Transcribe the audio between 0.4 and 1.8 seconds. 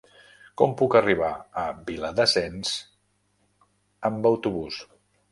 Com puc arribar a